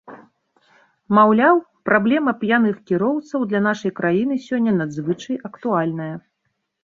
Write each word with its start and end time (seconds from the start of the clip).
Маўляў, 1.17 1.59
праблема 1.89 2.31
п'яных 2.41 2.79
кіроўцаў 2.91 3.45
для 3.51 3.61
нашай 3.67 3.91
краіны 4.01 4.35
сёння 4.49 4.71
надзвычай 4.81 5.37
актуальная. 5.51 6.11